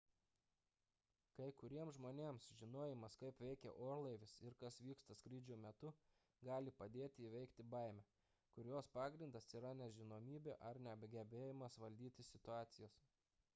[1.39, 5.91] kai kuriems žmonės žinojimas kaip veikia orlaivis ir kas vyksta skrydžio metu
[6.49, 8.05] gali padėti įveikti baimę
[8.55, 13.01] kurios pagrindas yra nežinomybė ar negebėjimas valdyti situacijos